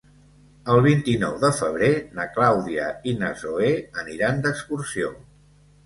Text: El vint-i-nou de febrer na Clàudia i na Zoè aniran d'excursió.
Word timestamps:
El 0.75 0.79
vint-i-nou 0.85 1.35
de 1.43 1.51
febrer 1.59 1.91
na 2.21 2.27
Clàudia 2.39 2.89
i 3.13 3.17
na 3.23 3.33
Zoè 3.45 3.73
aniran 4.07 4.45
d'excursió. 4.49 5.19